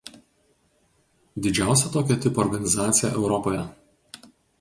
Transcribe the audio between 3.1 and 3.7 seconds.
Europoje.